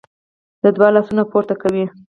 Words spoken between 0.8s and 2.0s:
لاسونه پورته کوي.